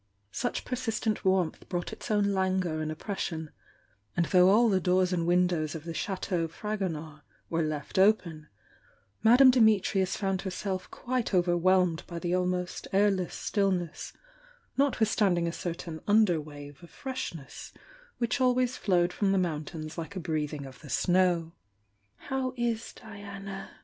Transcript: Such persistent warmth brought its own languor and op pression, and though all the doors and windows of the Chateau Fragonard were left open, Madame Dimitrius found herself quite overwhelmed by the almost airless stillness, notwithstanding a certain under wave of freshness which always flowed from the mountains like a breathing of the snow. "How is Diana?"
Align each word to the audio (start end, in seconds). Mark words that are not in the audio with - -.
Such 0.31 0.65
persistent 0.65 1.23
warmth 1.23 1.69
brought 1.69 1.93
its 1.93 2.09
own 2.09 2.33
languor 2.33 2.81
and 2.81 2.91
op 2.91 2.97
pression, 2.97 3.51
and 4.17 4.25
though 4.25 4.49
all 4.49 4.67
the 4.67 4.79
doors 4.79 5.13
and 5.13 5.27
windows 5.27 5.75
of 5.75 5.83
the 5.83 5.93
Chateau 5.93 6.47
Fragonard 6.47 7.21
were 7.51 7.61
left 7.61 7.99
open, 7.99 8.47
Madame 9.21 9.51
Dimitrius 9.51 10.17
found 10.17 10.41
herself 10.41 10.89
quite 10.89 11.35
overwhelmed 11.35 12.01
by 12.07 12.17
the 12.17 12.33
almost 12.33 12.87
airless 12.91 13.35
stillness, 13.35 14.13
notwithstanding 14.75 15.47
a 15.47 15.51
certain 15.51 16.01
under 16.07 16.41
wave 16.41 16.81
of 16.81 16.89
freshness 16.89 17.71
which 18.17 18.41
always 18.41 18.77
flowed 18.77 19.13
from 19.13 19.31
the 19.31 19.37
mountains 19.37 19.99
like 19.99 20.15
a 20.15 20.19
breathing 20.19 20.65
of 20.65 20.79
the 20.81 20.89
snow. 20.89 21.53
"How 22.15 22.55
is 22.57 22.91
Diana?" 22.91 23.69